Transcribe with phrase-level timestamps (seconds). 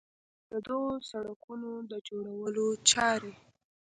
[0.51, 3.31] د دغو سړکونو د جوړولو چارې